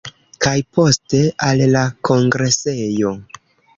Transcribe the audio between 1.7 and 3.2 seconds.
la kongresejo.